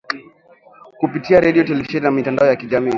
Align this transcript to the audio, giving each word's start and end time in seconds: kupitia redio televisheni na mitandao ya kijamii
kupitia 0.97 1.39
redio 1.39 1.63
televisheni 1.63 2.03
na 2.03 2.11
mitandao 2.11 2.47
ya 2.47 2.55
kijamii 2.55 2.89